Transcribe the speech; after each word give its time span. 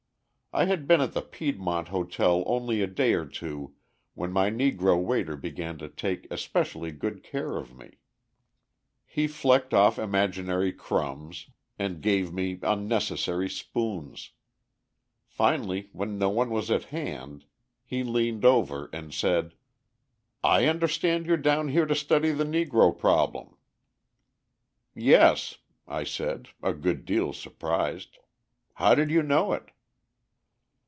I 0.53 0.65
had 0.65 0.85
been 0.85 0.99
at 0.99 1.13
the 1.13 1.21
Piedmont 1.21 1.87
Hotel 1.87 2.43
only 2.45 2.81
a 2.81 2.87
day 2.87 3.13
or 3.13 3.25
two 3.25 3.73
when 4.15 4.33
my 4.33 4.49
Negro 4.49 5.01
waiter 5.01 5.37
began 5.37 5.77
to 5.77 5.87
take 5.87 6.27
especially 6.29 6.91
good 6.91 7.23
care 7.23 7.55
of 7.55 7.73
me. 7.73 7.99
He 9.05 9.27
flecked 9.27 9.73
off 9.73 9.97
imaginary 9.97 10.73
crumbs 10.73 11.49
and 11.79 12.01
gave 12.01 12.33
me 12.33 12.59
unnecessary 12.63 13.49
spoons. 13.49 14.31
Finally, 15.25 15.87
when 15.93 16.17
no 16.17 16.27
one 16.29 16.49
was 16.49 16.69
at 16.69 16.83
hand, 16.83 17.45
he 17.85 18.03
leaned 18.03 18.43
over 18.43 18.89
and 18.91 19.13
said: 19.13 19.53
"I 20.43 20.65
understand 20.65 21.27
you're 21.27 21.37
down 21.37 21.69
here 21.69 21.85
to 21.85 21.95
study 21.95 22.31
the 22.31 22.43
Negro 22.43 22.91
problem." 22.91 23.55
"Yes," 24.93 25.59
I 25.87 26.03
said, 26.03 26.49
a 26.61 26.73
good 26.73 27.05
deal 27.05 27.31
surprised. 27.31 28.17
"How 28.73 28.93
did 28.93 29.11
you 29.11 29.23
know 29.23 29.53
it?" 29.53 29.71